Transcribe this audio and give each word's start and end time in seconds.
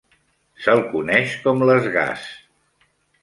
S'el 0.63 0.79
coneix 0.93 1.35
com 1.45 1.61
Les 1.71 1.91
Gaz! 1.97 2.23